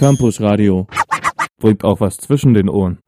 [0.00, 0.86] Campus Radio.
[1.58, 3.00] Bringt auch was zwischen den Ohren.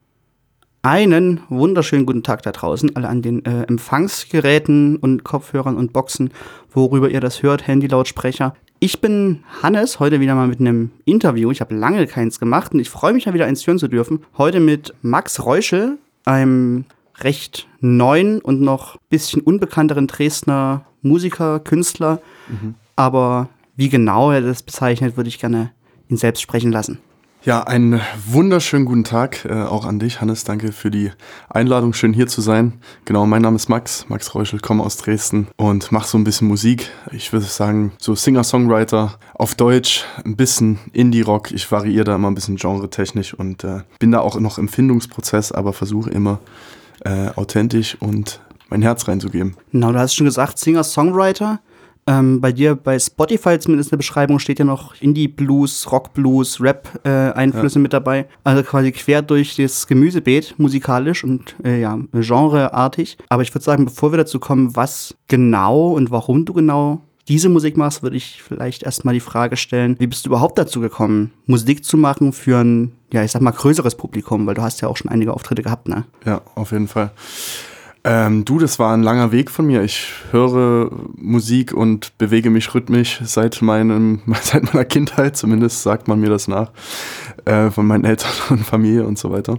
[0.82, 6.32] Einen wunderschönen guten Tag da draußen, alle an den äh, Empfangsgeräten und Kopfhörern und Boxen,
[6.70, 8.54] worüber ihr das hört, Handy-Lautsprecher.
[8.78, 11.50] Ich bin Hannes, heute wieder mal mit einem Interview.
[11.50, 14.26] Ich habe lange keins gemacht und ich freue mich ja wieder eins hören zu dürfen.
[14.36, 16.84] Heute mit Max Reuschel, einem
[17.20, 22.20] recht neuen und noch bisschen unbekannteren Dresdner Musiker, Künstler.
[22.50, 22.74] Mhm.
[22.96, 25.70] Aber wie genau er das bezeichnet, würde ich gerne
[26.12, 26.98] ihn selbst sprechen lassen.
[27.44, 30.44] Ja, einen wunderschönen guten Tag äh, auch an dich, Hannes.
[30.44, 31.10] Danke für die
[31.48, 31.92] Einladung.
[31.92, 32.74] Schön hier zu sein.
[33.04, 36.46] Genau, mein Name ist Max, Max Reuschel, komme aus Dresden und mache so ein bisschen
[36.46, 36.90] Musik.
[37.10, 41.50] Ich würde sagen, so Singer-Songwriter auf Deutsch, ein bisschen Indie-Rock.
[41.50, 45.50] Ich variiere da immer ein bisschen genretechnisch und äh, bin da auch noch im Findungsprozess,
[45.50, 46.38] aber versuche immer
[47.04, 49.56] äh, authentisch und mein Herz reinzugeben.
[49.72, 51.58] Genau, du hast schon gesagt, Singer-Songwriter.
[52.06, 57.78] Ähm, bei dir bei Spotify zumindest in der Beschreibung steht ja noch Indie-Blues, Rock-Blues, Rap-Einflüsse
[57.78, 57.82] ja.
[57.82, 58.26] mit dabei.
[58.42, 63.18] Also quasi quer durch das Gemüsebeet, musikalisch und äh, ja, genreartig.
[63.28, 67.48] Aber ich würde sagen, bevor wir dazu kommen, was genau und warum du genau diese
[67.48, 71.32] Musik machst, würde ich vielleicht erstmal die Frage stellen, wie bist du überhaupt dazu gekommen,
[71.46, 74.88] Musik zu machen für ein, ja, ich sag mal, größeres Publikum, weil du hast ja
[74.88, 76.04] auch schon einige Auftritte gehabt, ne?
[76.24, 77.12] Ja, auf jeden Fall.
[78.04, 79.82] Ähm, du, das war ein langer Weg von mir.
[79.82, 86.20] Ich höre Musik und bewege mich rhythmisch seit, meinem, seit meiner Kindheit, zumindest sagt man
[86.20, 86.72] mir das nach,
[87.44, 89.58] äh, von meinen Eltern und Familie und so weiter.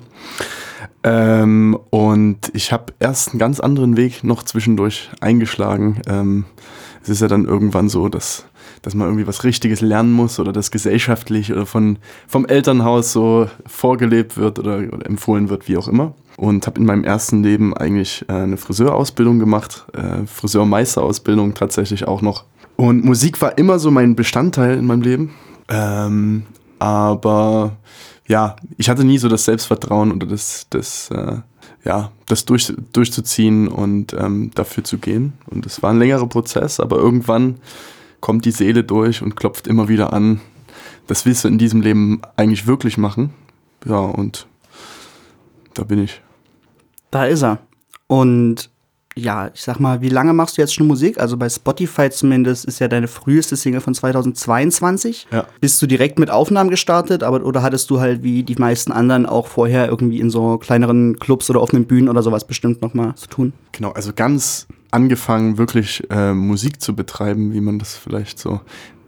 [1.03, 6.01] Ähm, und ich habe erst einen ganz anderen Weg noch zwischendurch eingeschlagen.
[6.07, 6.45] Ähm,
[7.01, 8.45] es ist ja dann irgendwann so, dass,
[8.81, 13.49] dass man irgendwie was Richtiges lernen muss oder das gesellschaftlich oder von, vom Elternhaus so
[13.65, 17.75] vorgelebt wird oder, oder empfohlen wird, wie auch immer und habe in meinem ersten Leben
[17.75, 22.45] eigentlich äh, eine Friseurausbildung gemacht, äh, Friseurmeisterausbildung tatsächlich auch noch.
[22.75, 25.33] Und Musik war immer so mein Bestandteil in meinem Leben.
[25.69, 26.43] Ähm,
[26.79, 27.77] aber
[28.27, 31.37] ja, ich hatte nie so das Selbstvertrauen oder das, das, äh,
[31.85, 35.33] ja, das durch, durchzuziehen und ähm, dafür zu gehen.
[35.47, 37.57] Und es war ein längerer Prozess, aber irgendwann
[38.21, 40.41] kommt die Seele durch und klopft immer wieder an.
[41.07, 43.31] Das willst du in diesem Leben eigentlich wirklich machen.
[43.85, 44.47] Ja, und
[45.73, 46.21] da bin ich.
[47.11, 47.59] Da ist er.
[48.07, 48.69] Und
[49.15, 51.19] ja, ich sag mal, wie lange machst du jetzt schon Musik?
[51.19, 55.27] Also bei Spotify zumindest ist ja deine früheste Single von 2022.
[55.31, 55.45] Ja.
[55.61, 59.25] Bist du direkt mit Aufnahmen gestartet, aber oder hattest du halt wie die meisten anderen
[59.25, 63.27] auch vorher irgendwie in so kleineren Clubs oder offenen Bühnen oder sowas bestimmt nochmal zu
[63.27, 63.53] tun?
[63.71, 68.61] Genau, also ganz angefangen wirklich äh, Musik zu betreiben, wie man das vielleicht so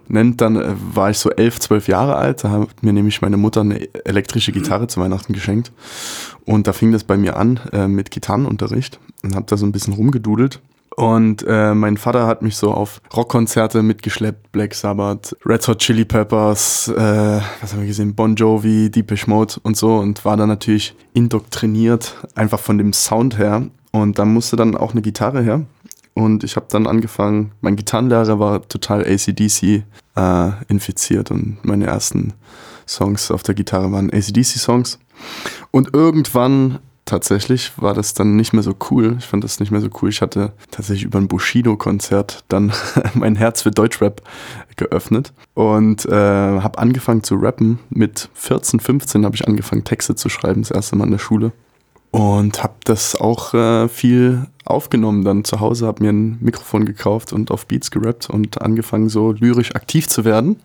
[0.10, 2.44] nennt, dann äh, war ich so elf, zwölf Jahre alt.
[2.44, 5.72] Da hat mir nämlich meine Mutter eine elektrische Gitarre zu Weihnachten geschenkt.
[6.46, 9.72] Und da fing das bei mir an äh, mit Gitarrenunterricht und habe da so ein
[9.72, 10.62] bisschen rumgedudelt.
[10.96, 16.06] Und äh, mein Vater hat mich so auf Rockkonzerte mitgeschleppt, Black Sabbath, Red Hot Chili
[16.06, 20.48] Peppers, äh, was haben wir gesehen, Bon Jovi, Deepish Mode und so und war dann
[20.48, 23.64] natürlich indoktriniert, einfach von dem Sound her.
[23.92, 25.62] Und da musste dann auch eine Gitarre her.
[26.16, 29.84] Und ich habe dann angefangen, mein Gitarrenlehrer war total ACDC
[30.16, 32.34] äh, infiziert und meine ersten
[32.88, 34.98] Songs auf der Gitarre waren ACDC-Songs.
[35.72, 39.18] Und irgendwann tatsächlich war das dann nicht mehr so cool.
[39.20, 40.10] Ich fand das nicht mehr so cool.
[40.10, 42.72] Ich hatte tatsächlich über ein Bushido-Konzert dann
[43.14, 44.22] mein Herz für Deutschrap
[44.78, 47.80] geöffnet und äh, habe angefangen zu rappen.
[47.90, 51.52] Mit 14, 15 habe ich angefangen, Texte zu schreiben, das erste Mal in der Schule.
[52.16, 57.34] Und habe das auch äh, viel aufgenommen dann zu Hause, habe mir ein Mikrofon gekauft
[57.34, 60.62] und auf Beats gerappt und angefangen so lyrisch aktiv zu werden.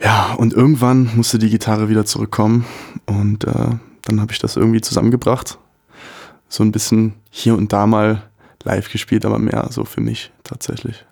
[0.00, 2.66] Ja, und irgendwann musste die Gitarre wieder zurückkommen
[3.06, 3.70] und äh,
[4.02, 5.58] dann habe ich das irgendwie zusammengebracht.
[6.48, 8.22] So ein bisschen hier und da mal
[8.62, 11.04] live gespielt, aber mehr so für mich tatsächlich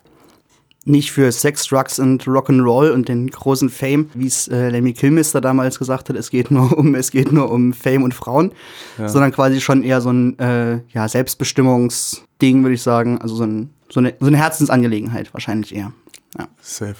[0.83, 5.39] nicht für Sex, Drugs und Rock'n'Roll und den großen Fame, wie es äh, Lemmy Kilmister
[5.39, 8.51] damals gesagt hat, es geht nur um, es geht nur um Fame und Frauen,
[8.97, 9.07] ja.
[9.07, 13.19] sondern quasi schon eher so ein äh, ja, Selbstbestimmungsding, würde ich sagen.
[13.21, 15.93] Also so, ein, so, eine, so eine Herzensangelegenheit wahrscheinlich eher.
[16.37, 16.47] Ja.
[16.61, 16.95] Safe.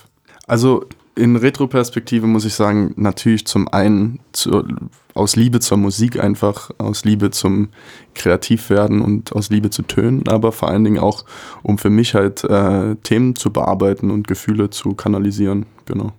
[0.45, 0.85] Also
[1.15, 4.63] in Retroperspektive muss ich sagen, natürlich zum einen zu,
[5.13, 7.69] aus Liebe zur Musik einfach, aus Liebe zum
[8.15, 11.25] Kreativwerden und aus Liebe zu Tönen, aber vor allen Dingen auch,
[11.63, 16.13] um für mich halt äh, Themen zu bearbeiten und Gefühle zu kanalisieren, genau.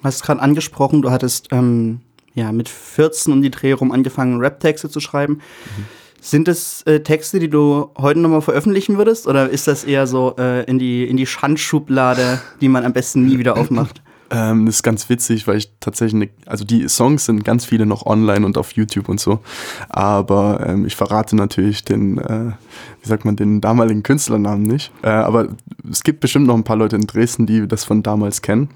[0.00, 2.00] Du hast gerade angesprochen, du hattest ähm,
[2.34, 5.34] ja mit 14 um die Dreh rum angefangen, Rap-Texte zu schreiben.
[5.34, 5.84] Mhm.
[6.20, 9.28] Sind es äh, Texte, die du heute nochmal veröffentlichen würdest?
[9.28, 13.24] Oder ist das eher so äh, in, die, in die Schandschublade, die man am besten
[13.24, 14.02] nie wieder aufmacht?
[14.30, 17.86] Ähm, das ist ganz witzig, weil ich tatsächlich, ne, also die Songs sind ganz viele
[17.86, 19.40] noch online und auf YouTube und so.
[19.88, 22.52] Aber ähm, ich verrate natürlich den, äh,
[23.02, 24.92] wie sagt man, den damaligen Künstlernamen nicht.
[25.02, 25.48] Äh, aber
[25.90, 28.68] es gibt bestimmt noch ein paar Leute in Dresden, die das von damals kennen.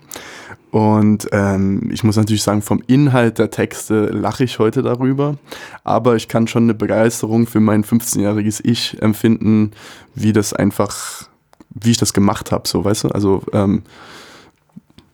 [0.70, 5.36] Und ähm, ich muss natürlich sagen, vom Inhalt der Texte lache ich heute darüber.
[5.84, 9.72] Aber ich kann schon eine Begeisterung für mein 15-jähriges Ich empfinden,
[10.14, 11.28] wie das einfach,
[11.68, 13.08] wie ich das gemacht habe, so weißt du?
[13.08, 13.82] Also ähm,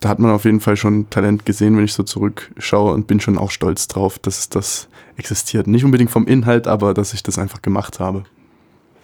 [0.00, 3.20] da hat man auf jeden Fall schon Talent gesehen, wenn ich so zurückschaue und bin
[3.20, 5.66] schon auch stolz drauf, dass das existiert.
[5.66, 8.24] Nicht unbedingt vom Inhalt, aber dass ich das einfach gemacht habe.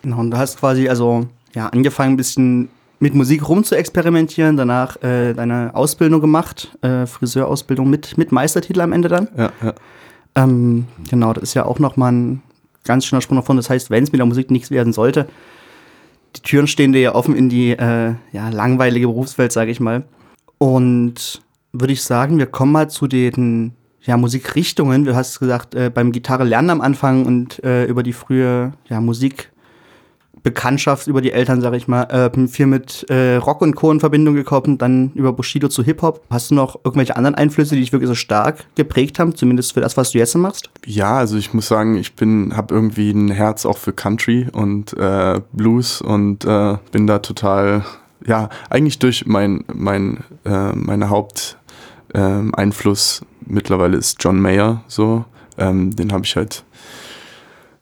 [0.02, 2.69] Genau, und du hast quasi also ja angefangen ein bisschen
[3.00, 8.81] mit Musik rum zu experimentieren, danach äh, deine Ausbildung gemacht, äh, Friseurausbildung mit, mit Meistertitel
[8.81, 9.29] am Ende dann.
[9.37, 9.75] Ja, ja.
[10.37, 12.43] Ähm, genau, das ist ja auch nochmal ein
[12.85, 13.56] ganz schöner Sprung davon.
[13.56, 15.26] Das heißt, wenn es mit der Musik nichts werden sollte,
[16.37, 20.05] die Türen stehen dir ja offen in die äh, ja, langweilige Berufswelt, sage ich mal.
[20.59, 21.43] Und
[21.73, 23.73] würde ich sagen, wir kommen mal zu den
[24.03, 25.05] ja, Musikrichtungen.
[25.05, 29.01] Du hast gesagt, äh, beim Gitarre lernen am Anfang und äh, über die frühe ja,
[29.01, 29.51] Musik
[30.45, 33.91] Bekanntschaft über die Eltern, sag ich mal, äh, viel mit äh, Rock und Co.
[33.91, 36.23] in Verbindung gekommen, dann über Bushido zu Hip-Hop.
[36.29, 39.81] Hast du noch irgendwelche anderen Einflüsse, die dich wirklich so stark geprägt haben, zumindest für
[39.81, 40.69] das, was du jetzt machst?
[40.85, 44.93] Ja, also ich muss sagen, ich bin, habe irgendwie ein Herz auch für Country und
[44.99, 47.87] äh, Blues und äh, bin da total,
[48.26, 55.25] ja, eigentlich durch mein, mein, äh, meine Haupteinfluss mittlerweile ist John Mayer so.
[55.56, 56.65] Ähm, den habe ich halt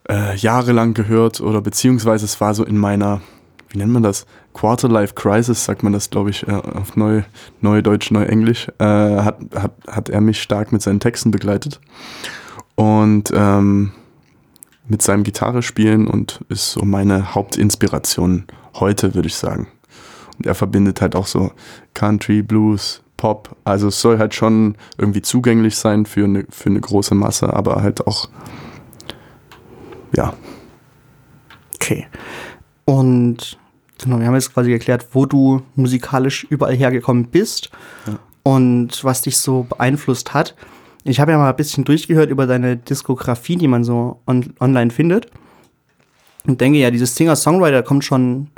[0.09, 3.21] äh, jahrelang gehört oder beziehungsweise es war so in meiner,
[3.71, 4.27] wie nennt man das?
[4.53, 7.23] Quarter-Life Crisis, sagt man das, glaube ich, äh, auf Neu,
[7.61, 11.81] Neudeutsch, Neuenglisch, äh, hat, hat, hat er mich stark mit seinen Texten begleitet.
[12.75, 13.93] Und ähm,
[14.89, 18.45] mit seinem Gitarre spielen und ist so meine Hauptinspiration
[18.75, 19.69] heute, würde ich sagen.
[20.39, 21.53] Und er verbindet halt auch so
[21.95, 23.57] Country, Blues, Pop.
[23.65, 27.83] Also es soll halt schon irgendwie zugänglich sein für eine, für eine große Masse, aber
[27.83, 28.29] halt auch
[30.17, 30.35] ja.
[31.75, 32.07] Okay.
[32.85, 33.59] Und
[34.03, 37.71] genau, wir haben jetzt quasi geklärt, wo du musikalisch überall hergekommen bist
[38.07, 38.19] ja.
[38.43, 40.55] und was dich so beeinflusst hat.
[41.05, 44.91] Ich habe ja mal ein bisschen durchgehört über deine Diskografie, die man so on online
[44.91, 45.27] findet.
[46.47, 48.49] Und denke ja, dieses Singer-Songwriter kommt schon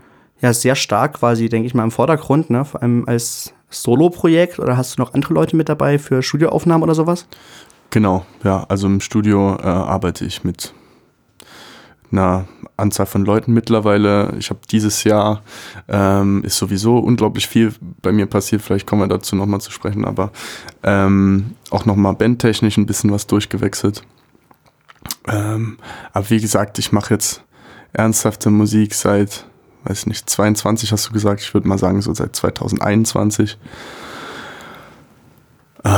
[0.44, 2.64] ja sehr stark quasi, denke ich mal, im Vordergrund, ne?
[2.64, 6.94] Vor allem als Solo-Projekt oder hast du noch andere Leute mit dabei für Studioaufnahmen oder
[6.94, 7.26] sowas?
[7.91, 10.75] Genau, ja, also im Studio äh, arbeite ich mit
[12.12, 12.46] einer
[12.76, 14.35] Anzahl von Leuten mittlerweile.
[14.38, 15.43] Ich habe dieses Jahr,
[15.88, 20.05] ähm, ist sowieso unglaublich viel bei mir passiert, vielleicht kommen wir dazu nochmal zu sprechen,
[20.05, 20.31] aber
[20.82, 24.02] ähm, auch nochmal bandtechnisch ein bisschen was durchgewechselt.
[25.26, 25.79] Ähm,
[26.12, 27.43] aber wie gesagt, ich mache jetzt
[27.93, 29.46] ernsthafte Musik seit,
[29.84, 33.58] weiß nicht, 22 hast du gesagt, ich würde mal sagen so seit 2021.
[35.84, 35.90] Äh,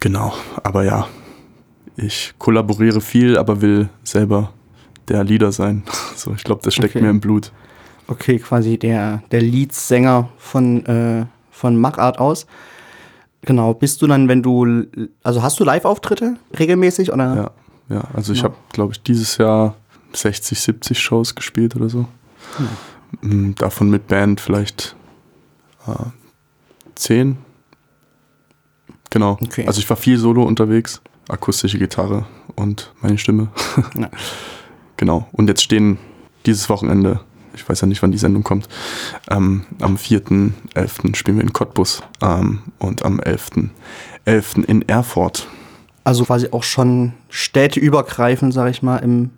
[0.00, 1.06] genau, aber ja,
[1.96, 4.52] ich kollaboriere viel, aber will selber
[5.08, 5.82] der Leader sein.
[6.14, 7.02] So, ich glaube, das steckt okay.
[7.02, 7.50] mir im Blut.
[8.06, 12.46] Okay, quasi der, der Leadsänger von, äh, von Machart aus.
[13.40, 14.84] Genau, bist du dann, wenn du,
[15.24, 17.52] also hast du Live-Auftritte regelmäßig oder?
[17.88, 18.44] Ja, ja, also ich ja.
[18.44, 19.74] habe, glaube ich, dieses Jahr
[20.12, 22.06] 60, 70 Shows gespielt oder so.
[22.58, 22.66] Ja.
[23.20, 24.96] Davon mit Band vielleicht
[25.86, 25.92] äh,
[26.94, 27.36] 10.
[29.10, 29.38] Genau.
[29.42, 29.66] Okay.
[29.66, 32.26] Also ich war viel solo unterwegs, akustische Gitarre
[32.56, 33.48] und meine Stimme.
[33.98, 34.10] Ja.
[34.96, 35.26] Genau.
[35.32, 35.98] Und jetzt stehen
[36.46, 37.20] dieses Wochenende,
[37.54, 38.68] ich weiß ja nicht, wann die Sendung kommt,
[39.30, 41.16] ähm, am 4.11.
[41.16, 43.70] spielen wir in Cottbus ähm, und am 11.11.
[44.26, 44.64] .11.
[44.64, 45.48] in Erfurt.
[46.04, 49.30] Also quasi auch schon städteübergreifend, sag ich mal, im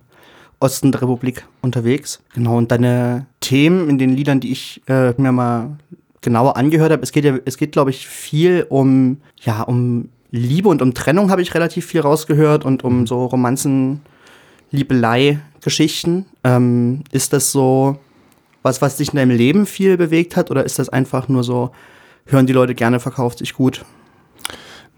[0.65, 2.21] Osten der Republik unterwegs.
[2.35, 5.77] Genau, und deine Themen in den Liedern, die ich äh, mir mal
[6.23, 10.71] genauer angehört habe, es geht ja, es geht, glaube ich, viel um, ja, um Liebe
[10.71, 14.01] und um Trennung habe ich relativ viel rausgehört und um so Romanzen,
[14.71, 16.25] Liebelei Geschichten.
[16.43, 17.99] Ähm, ist das so
[18.63, 21.71] was, was dich in deinem Leben viel bewegt hat oder ist das einfach nur so,
[22.25, 23.85] hören die Leute gerne, verkauft sich gut?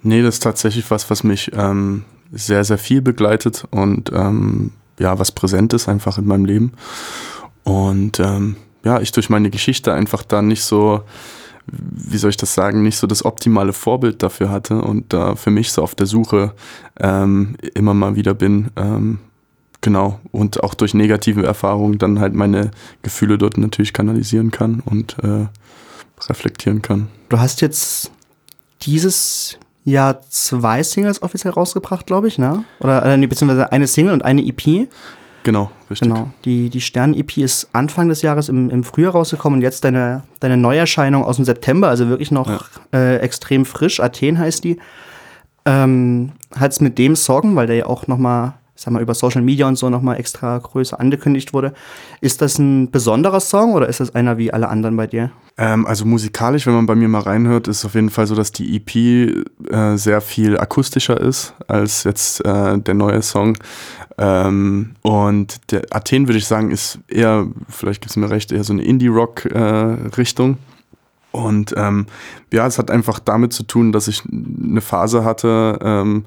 [0.03, 5.19] Nee, das ist tatsächlich was, was mich ähm, sehr, sehr viel begleitet und ähm, ja,
[5.19, 6.73] was präsent ist einfach in meinem Leben.
[7.65, 11.03] Und ähm, ja, ich durch meine Geschichte einfach da nicht so,
[11.67, 15.51] wie soll ich das sagen, nicht so das optimale Vorbild dafür hatte und da für
[15.51, 16.53] mich so auf der Suche
[17.01, 19.19] ähm, immer mal wieder bin, ähm,
[19.87, 20.19] Genau.
[20.33, 22.73] Und auch durch negative Erfahrungen dann halt meine
[23.03, 25.47] Gefühle dort natürlich kanalisieren kann und äh,
[26.29, 27.07] reflektieren kann.
[27.29, 28.11] Du hast jetzt
[28.83, 32.65] dieses Jahr zwei Singles offiziell rausgebracht, glaube ich, ne?
[32.81, 34.89] Oder äh, beziehungsweise eine Single und eine EP.
[35.45, 36.09] Genau, richtig.
[36.09, 36.29] Genau.
[36.45, 40.57] Die, die Stern-EP ist Anfang des Jahres im, im Frühjahr rausgekommen und jetzt deine, deine
[40.57, 42.61] Neuerscheinung aus dem September, also wirklich noch Ja.
[42.93, 44.01] äh, extrem frisch.
[44.01, 44.79] Athen heißt die.
[45.65, 49.43] Ähm, Hat es mit dem Song, weil der ja auch nochmal, sag mal, über Social
[49.43, 51.73] Media und so nochmal extra größer angekündigt wurde.
[52.21, 55.31] Ist das ein besonderer Song oder ist das einer wie alle anderen bei dir?
[55.59, 58.35] Ähm, also musikalisch, wenn man bei mir mal reinhört, ist es auf jeden Fall so,
[58.35, 58.95] dass die EP
[59.73, 63.57] äh, sehr viel akustischer ist als jetzt äh, der neue Song.
[64.19, 68.65] Ähm, und der Athen, würde ich sagen, ist eher, vielleicht gibt es mir recht, eher
[68.65, 70.59] so eine Indie-Rock-Richtung.
[71.37, 72.07] Und ähm,
[72.51, 76.25] ja, es hat einfach damit zu tun, dass ich eine Phase hatte, ähm,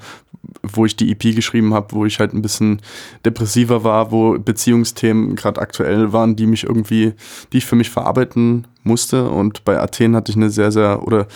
[0.61, 2.79] wo ich die EP geschrieben habe, wo ich halt ein bisschen
[3.25, 7.13] depressiver war, wo Beziehungsthemen gerade aktuell waren, die mich irgendwie,
[7.51, 9.29] die ich für mich verarbeiten musste.
[9.29, 11.27] Und bei Athen hatte ich eine sehr, sehr, oder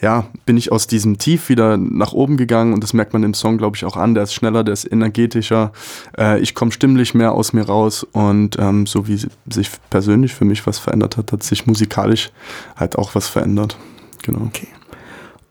[0.00, 3.34] ja, bin ich aus diesem Tief wieder nach oben gegangen und das merkt man im
[3.34, 4.14] Song, glaube ich, auch an.
[4.14, 5.72] Der ist schneller, der ist energetischer.
[6.16, 10.46] Äh, ich komme stimmlich mehr aus mir raus und ähm, so wie sich persönlich für
[10.46, 12.30] mich was verändert hat, hat sich musikalisch
[12.76, 13.76] halt auch was verändert.
[14.22, 14.46] Genau.
[14.46, 14.68] Okay.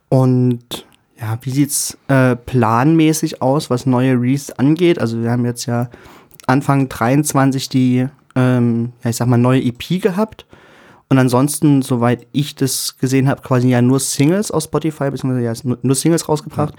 [0.10, 0.86] Und
[1.20, 5.00] ja, wie sieht's äh, planmäßig aus, was neue Release angeht?
[5.00, 5.90] Also wir haben jetzt ja
[6.48, 10.46] Anfang 23 die, ähm, ja, ich sag mal, neue EP gehabt.
[11.10, 15.76] Und ansonsten, soweit ich das gesehen habe, quasi ja nur Singles aus Spotify, beziehungsweise ja
[15.82, 16.76] nur, Singles rausgebracht.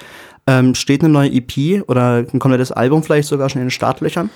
[0.46, 4.30] Ähm, steht eine neue EP oder ein komplettes Album vielleicht sogar schon in den Startlöchern?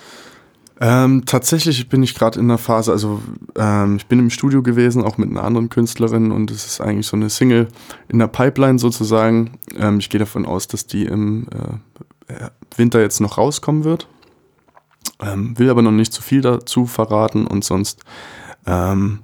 [0.81, 3.23] Ähm, tatsächlich bin ich gerade in der Phase, also
[3.57, 7.07] ähm, ich bin im Studio gewesen, auch mit einer anderen Künstlerin und es ist eigentlich
[7.07, 7.69] so eine Single
[8.09, 9.59] in der Pipeline sozusagen.
[9.77, 11.47] Ähm, ich gehe davon aus, dass die im
[12.27, 14.09] äh, Winter jetzt noch rauskommen wird.
[15.23, 18.03] Ähm, will aber noch nicht zu viel dazu verraten und sonst
[18.67, 19.21] ähm,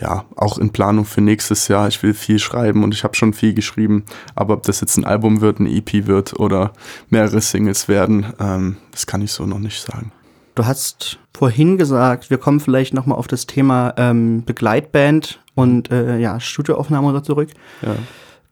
[0.00, 1.88] ja, auch in Planung für nächstes Jahr.
[1.88, 4.04] Ich will viel schreiben und ich habe schon viel geschrieben.
[4.34, 6.72] Aber ob das jetzt ein Album wird, ein EP wird oder
[7.10, 10.12] mehrere Singles werden, ähm, das kann ich so noch nicht sagen.
[10.54, 16.18] Du hast vorhin gesagt, wir kommen vielleicht nochmal auf das Thema ähm, Begleitband und äh,
[16.18, 17.50] ja, Studioaufnahme oder zurück.
[17.82, 17.96] Ja.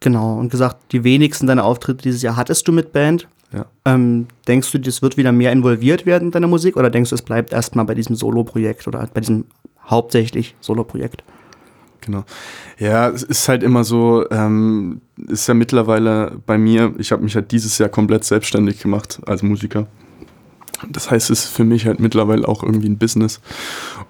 [0.01, 3.29] Genau, und gesagt, die wenigsten deiner Auftritte dieses Jahr hattest du mit Band.
[3.53, 3.67] Ja.
[3.85, 7.15] Ähm, denkst du, das wird wieder mehr involviert werden in deiner Musik oder denkst du,
[7.15, 9.45] es bleibt erstmal bei diesem Solo-Projekt oder bei diesem
[9.93, 11.23] hauptsächlich Solo-Projekt?
[12.01, 12.25] Genau.
[12.79, 17.37] Ja, es ist halt immer so, ähm, ist ja mittlerweile bei mir, ich habe mich
[17.37, 19.87] halt dieses Jahr komplett selbstständig gemacht als Musiker.
[20.91, 23.41] Das heißt, es ist für mich halt mittlerweile auch irgendwie ein Business.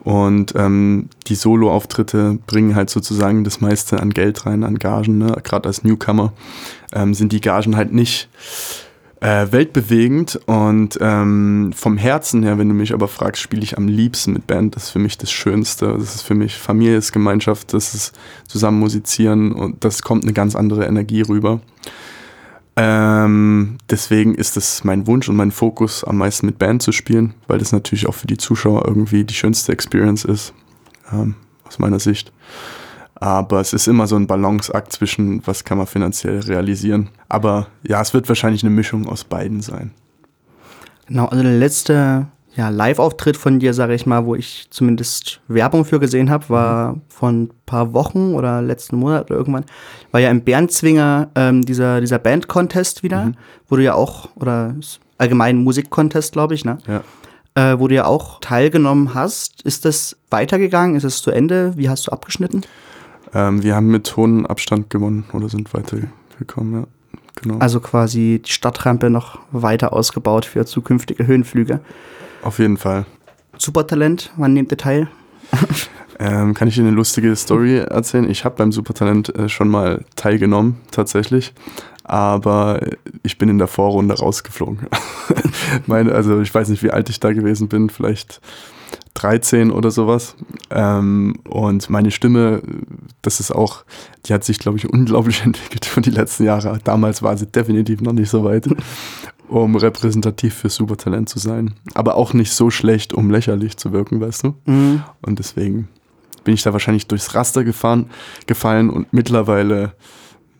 [0.04, 5.18] Und ähm, die Solo-Auftritte bringen halt sozusagen das meiste an Geld rein, an Gagen.
[5.18, 5.36] Ne?
[5.42, 6.32] Gerade als Newcomer
[6.94, 8.30] ähm, sind die Gagen halt nicht
[9.22, 10.40] äh, weltbewegend.
[10.46, 14.46] Und ähm, vom Herzen her, wenn du mich aber fragst, spiele ich am liebsten mit
[14.46, 14.74] Band.
[14.74, 15.94] Das ist für mich das Schönste.
[15.96, 20.32] Das ist für mich Familie, ist Gemeinschaft, das ist zusammen musizieren und das kommt eine
[20.32, 21.60] ganz andere Energie rüber.
[22.74, 27.34] Ähm, deswegen ist es mein Wunsch und mein Fokus, am meisten mit Band zu spielen,
[27.46, 30.54] weil das natürlich auch für die Zuschauer irgendwie die schönste Experience ist,
[31.12, 32.32] ähm, aus meiner Sicht.
[33.22, 37.08] Aber es ist immer so ein Balanceakt zwischen, was kann man finanziell realisieren.
[37.28, 39.92] Aber ja, es wird wahrscheinlich eine Mischung aus beiden sein.
[41.06, 42.26] Genau, also der letzte
[42.56, 46.96] ja, Live-Auftritt von dir, sage ich mal, wo ich zumindest Werbung für gesehen habe, war
[47.08, 49.66] vor ein paar Wochen oder letzten Monat oder irgendwann,
[50.10, 53.34] war ja im Bernzwinger ähm, dieser, dieser Band-Contest wieder,
[53.68, 54.74] wo du ja auch, oder
[55.18, 56.78] allgemein Musik-Contest, glaube ich, ne?
[56.88, 57.04] Ja.
[57.54, 59.62] Äh, wo du ja auch teilgenommen hast.
[59.62, 60.96] Ist das weitergegangen?
[60.96, 61.76] Ist es zu Ende?
[61.76, 62.62] Wie hast du abgeschnitten?
[63.34, 66.86] Ähm, wir haben mit hohem Abstand gewonnen oder sind weitergekommen, ja.
[67.40, 67.58] Genau.
[67.58, 71.80] Also quasi die Stadtrampe noch weiter ausgebaut für zukünftige Höhenflüge.
[72.42, 73.06] Auf jeden Fall.
[73.56, 75.08] Supertalent, wann nehmt ihr teil?
[76.18, 78.30] Ähm, kann ich dir eine lustige Story erzählen?
[78.30, 81.52] Ich habe beim Supertalent äh, schon mal teilgenommen, tatsächlich.
[82.04, 82.80] Aber
[83.24, 84.86] ich bin in der Vorrunde rausgeflogen.
[85.86, 88.40] Meine, also ich weiß nicht, wie alt ich da gewesen bin, vielleicht
[89.14, 90.36] 13 oder sowas.
[90.70, 92.62] Ähm, und meine Stimme,
[93.20, 93.84] das ist auch,
[94.26, 96.78] die hat sich, glaube ich, unglaublich entwickelt über die letzten Jahre.
[96.84, 98.68] Damals war sie definitiv noch nicht so weit,
[99.48, 101.74] um repräsentativ für Supertalent zu sein.
[101.94, 104.54] Aber auch nicht so schlecht, um lächerlich zu wirken, weißt du?
[104.64, 105.02] Mhm.
[105.20, 105.88] Und deswegen
[106.44, 108.10] bin ich da wahrscheinlich durchs Raster gefahren,
[108.46, 109.92] gefallen und mittlerweile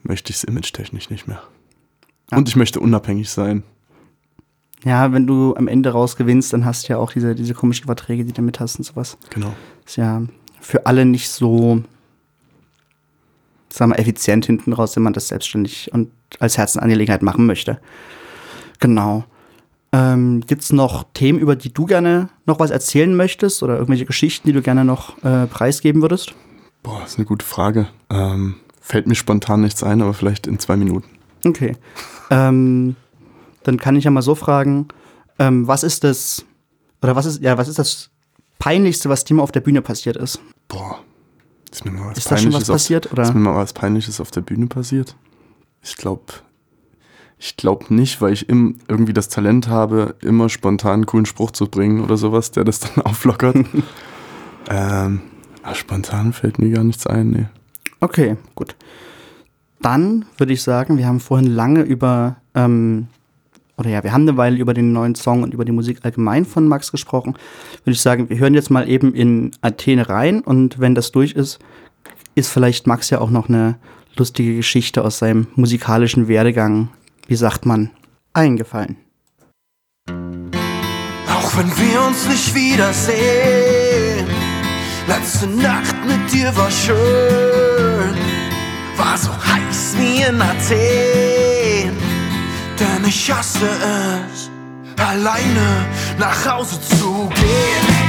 [0.03, 1.43] möchte ich es image-technisch nicht mehr.
[2.31, 2.39] Ja.
[2.39, 3.63] Und ich möchte unabhängig sein.
[4.85, 8.25] Ja, wenn du am Ende rausgewinnst, dann hast du ja auch diese, diese komischen Verträge,
[8.25, 9.17] die du damit hast und sowas.
[9.31, 9.55] Genau.
[9.87, 10.23] Ist ja
[10.61, 11.83] für alle nicht so,
[13.69, 17.81] sagen wir, effizient hinten raus, wenn man das selbstständig und als Herzenangelegenheit machen möchte.
[18.81, 19.25] Genau.
[19.93, 24.07] Ähm, Gibt es noch Themen, über die du gerne noch was erzählen möchtest oder irgendwelche
[24.07, 26.35] Geschichten, die du gerne noch äh, preisgeben würdest?
[26.83, 27.89] Boah, ist eine gute Frage.
[28.11, 31.09] Ähm, fällt mir spontan nichts ein, aber vielleicht in zwei Minuten.
[31.45, 31.77] Okay.
[32.31, 32.97] ähm,
[33.65, 34.89] dann kann ich ja mal so fragen,
[35.39, 36.45] ähm, was ist das
[37.03, 38.11] Oder was ist, ja, was ist das
[38.59, 40.41] Peinlichste, was dir mal auf der Bühne passiert ist?
[40.69, 41.01] Boah.
[41.71, 43.13] Ist mir mal was Ist da schon was Peinliches auf- passiert?
[43.13, 43.23] Oder?
[43.25, 45.17] Ist mir mal was Peinliches auf der Bühne passiert?
[45.83, 46.23] Ich glaube,
[47.39, 51.51] ich glaube nicht, weil ich im, irgendwie das Talent habe, immer spontan einen coolen Spruch
[51.51, 53.57] zu bringen oder sowas, der das dann auflockert.
[54.71, 55.23] ähm,
[55.63, 57.47] aber spontan fällt mir gar nichts ein, nee.
[58.01, 58.77] Okay, gut.
[59.81, 63.09] Dann würde ich sagen, wir haben vorhin lange über, ähm,
[63.83, 66.45] oder ja, wir haben eine Weile über den neuen Song und über die Musik allgemein
[66.45, 67.35] von Max gesprochen.
[67.83, 71.33] Würde ich sagen, wir hören jetzt mal eben in Athene rein und wenn das durch
[71.33, 71.59] ist,
[72.37, 73.77] ist vielleicht Max ja auch noch eine
[74.17, 76.91] lustige Geschichte aus seinem musikalischen Werdegang,
[77.27, 77.91] wie sagt man,
[78.35, 78.99] eingefallen.
[80.09, 84.29] Auch wenn wir uns nicht wiedersehen.
[85.09, 88.15] Letzte Nacht mit dir war schön.
[88.97, 91.32] War so heiß wie in Athen.
[93.05, 94.51] Ich hasse es,
[94.97, 95.87] alleine
[96.19, 98.02] nach Hause zu gehen.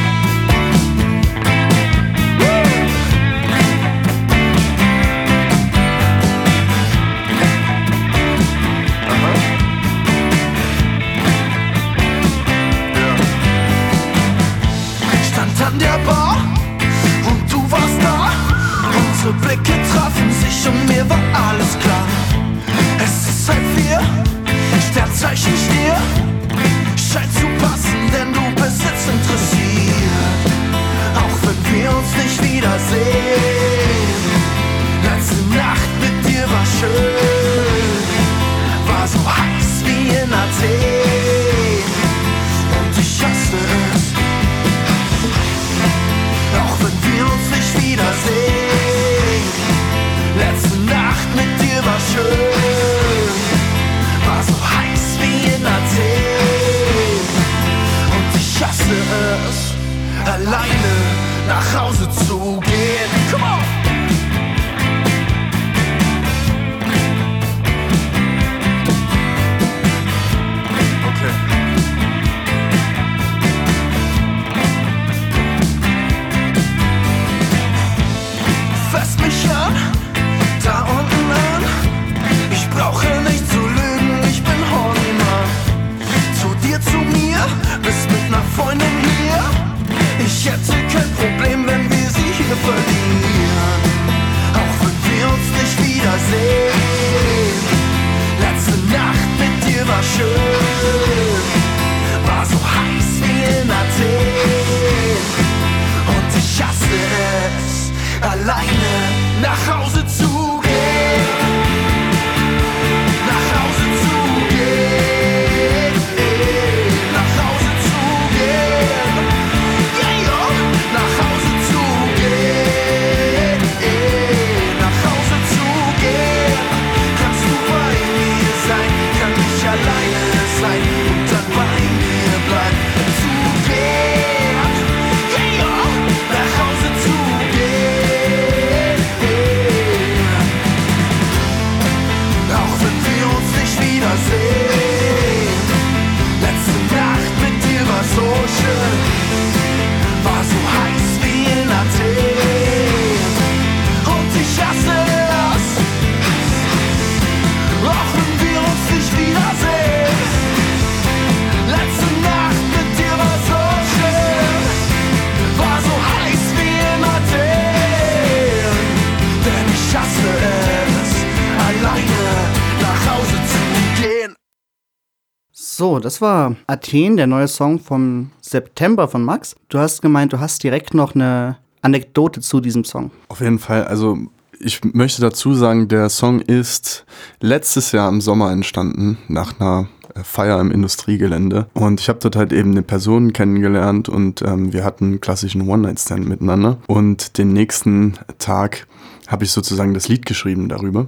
[175.75, 179.55] So, das war Athen, der neue Song vom September von Max.
[179.69, 183.09] Du hast gemeint, du hast direkt noch eine Anekdote zu diesem Song.
[183.29, 184.19] Auf jeden Fall, also
[184.59, 187.05] ich möchte dazu sagen, der Song ist
[187.41, 191.65] letztes Jahr im Sommer entstanden, nach einer äh, Feier im Industriegelände.
[191.73, 195.67] Und ich habe dort halt eben eine Person kennengelernt und ähm, wir hatten einen klassischen
[195.67, 196.77] One-Night-Stand miteinander.
[196.86, 198.86] Und den nächsten Tag
[199.27, 201.07] habe ich sozusagen das Lied geschrieben darüber.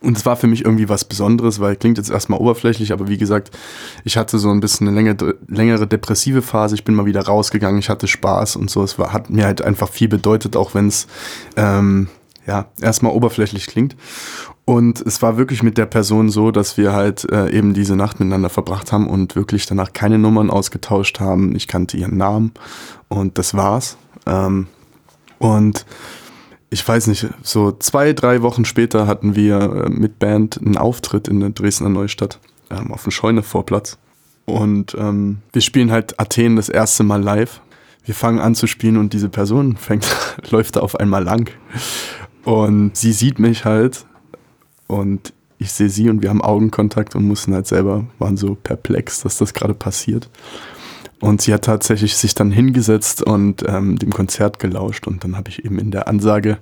[0.00, 3.18] Und es war für mich irgendwie was Besonderes, weil klingt jetzt erstmal oberflächlich, aber wie
[3.18, 3.50] gesagt,
[4.04, 6.76] ich hatte so ein bisschen eine längere, längere depressive Phase.
[6.76, 8.84] Ich bin mal wieder rausgegangen, ich hatte Spaß und so.
[8.84, 11.08] Es war, hat mir halt einfach viel bedeutet, auch wenn es
[11.56, 12.08] ähm,
[12.46, 13.96] ja erstmal oberflächlich klingt.
[14.64, 18.20] Und es war wirklich mit der Person so, dass wir halt äh, eben diese Nacht
[18.20, 21.56] miteinander verbracht haben und wirklich danach keine Nummern ausgetauscht haben.
[21.56, 22.52] Ich kannte ihren Namen
[23.08, 23.96] und das war's.
[24.26, 24.66] Ähm,
[25.38, 25.86] und
[26.70, 31.28] ich weiß nicht, so zwei, drei Wochen später hatten wir äh, mit Band einen Auftritt
[31.28, 32.38] in der Dresdner Neustadt
[32.70, 33.98] ähm, auf dem Scheunevorplatz.
[34.44, 37.60] Und ähm, wir spielen halt Athen das erste Mal live.
[38.04, 40.06] Wir fangen an zu spielen und diese Person fängt,
[40.50, 41.50] läuft da auf einmal lang.
[42.44, 44.06] Und sie sieht mich halt
[44.86, 49.20] und ich sehe sie und wir haben Augenkontakt und mussten halt selber, waren so perplex,
[49.20, 50.30] dass das gerade passiert.
[51.20, 55.50] Und sie hat tatsächlich sich dann hingesetzt und ähm, dem Konzert gelauscht und dann habe
[55.50, 56.58] ich eben in der Ansage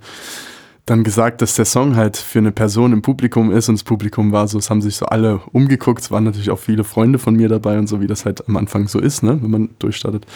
[0.86, 4.30] dann gesagt, dass der Song halt für eine Person im Publikum ist und das Publikum
[4.30, 7.34] war so, es haben sich so alle umgeguckt, es waren natürlich auch viele Freunde von
[7.34, 10.26] mir dabei und so, wie das halt am Anfang so ist, ne, wenn man durchstartet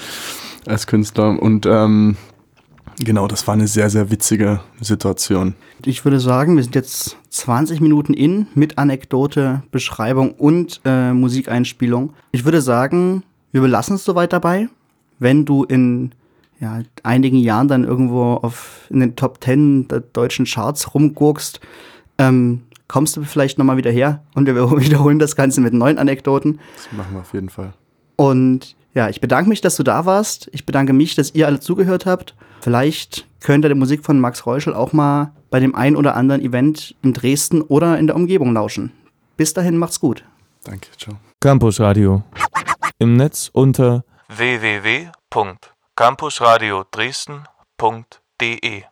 [0.66, 2.16] als Künstler und ähm,
[2.98, 5.54] genau, das war eine sehr, sehr witzige Situation.
[5.84, 12.12] Ich würde sagen, wir sind jetzt 20 Minuten in mit Anekdote, Beschreibung und äh, Musikeinspielung.
[12.32, 14.68] Ich würde sagen, wir belassen es soweit dabei.
[15.18, 16.12] Wenn du in
[16.60, 21.60] ja, einigen Jahren dann irgendwo auf, in den Top 10 der deutschen Charts rumgurkst,
[22.18, 26.60] ähm, kommst du vielleicht nochmal wieder her und wir wiederholen das Ganze mit neuen Anekdoten.
[26.76, 27.72] Das machen wir auf jeden Fall.
[28.16, 30.50] Und ja, ich bedanke mich, dass du da warst.
[30.52, 32.34] Ich bedanke mich, dass ihr alle zugehört habt.
[32.60, 36.42] Vielleicht könnt ihr die Musik von Max Reuschel auch mal bei dem ein oder anderen
[36.42, 38.92] Event in Dresden oder in der Umgebung lauschen.
[39.36, 40.24] Bis dahin, macht's gut.
[40.64, 41.16] Danke, ciao.
[41.40, 42.22] Campus Radio.
[43.02, 48.82] Im Netz unter www.campusradio Dresden.de